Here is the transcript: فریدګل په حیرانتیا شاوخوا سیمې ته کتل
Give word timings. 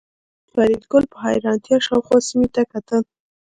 فریدګل 0.51 1.03
په 1.11 1.17
حیرانتیا 1.25 1.77
شاوخوا 1.85 2.17
سیمې 2.27 2.47
ته 2.55 2.61
کتل 2.73 3.01